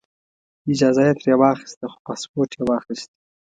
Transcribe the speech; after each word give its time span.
اجازه 0.71 1.01
یې 1.07 1.13
ترې 1.19 1.33
واخیسته 1.41 1.85
خو 1.91 1.97
پاسپورټ 2.05 2.49
یې 2.57 2.63
واخیست. 2.69 3.09